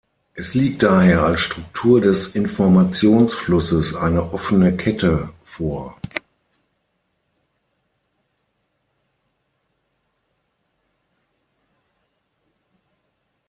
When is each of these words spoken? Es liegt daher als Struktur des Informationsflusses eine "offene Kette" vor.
Es 0.33 0.55
liegt 0.55 0.81
daher 0.81 1.21
als 1.21 1.41
Struktur 1.41 2.01
des 2.01 2.33
Informationsflusses 2.33 3.93
eine 3.93 4.33
"offene 4.33 4.75
Kette" 4.75 5.29
vor. 5.43 5.95